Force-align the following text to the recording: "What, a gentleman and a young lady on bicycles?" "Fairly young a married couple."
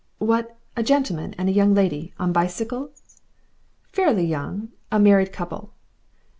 "What, 0.17 0.57
a 0.75 0.81
gentleman 0.81 1.35
and 1.37 1.47
a 1.47 1.51
young 1.51 1.75
lady 1.75 2.11
on 2.17 2.33
bicycles?" 2.33 3.21
"Fairly 3.91 4.25
young 4.25 4.69
a 4.91 4.97
married 4.99 5.31
couple." 5.31 5.73